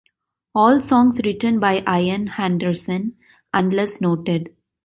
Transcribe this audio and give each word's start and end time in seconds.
All 0.55 0.81
songs 0.81 1.19
written 1.23 1.59
by 1.59 1.83
Ian 1.87 2.29
Anderson 2.39 3.17
unless 3.53 4.01
noted. 4.01 4.49